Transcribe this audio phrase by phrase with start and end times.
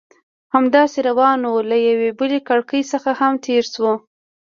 [0.55, 3.93] همداسې روان وو، له یوې بلې کړکۍ څخه هم تېر شوو.